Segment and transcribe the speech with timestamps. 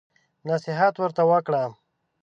[0.47, 1.63] نصيحت ورته وکړه.